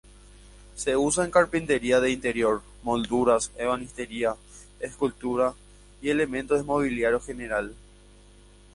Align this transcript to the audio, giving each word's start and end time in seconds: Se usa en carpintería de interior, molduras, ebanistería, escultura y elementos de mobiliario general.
Se 0.75 0.97
usa 0.97 1.23
en 1.25 1.29
carpintería 1.29 1.99
de 1.99 2.09
interior, 2.09 2.63
molduras, 2.81 3.51
ebanistería, 3.59 4.35
escultura 4.79 5.53
y 6.01 6.09
elementos 6.09 6.57
de 6.57 6.63
mobiliario 6.63 7.19
general. 7.19 7.75